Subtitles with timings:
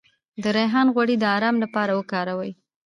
[0.43, 2.51] د ریحان غوړي د ارام لپاره وکاروئ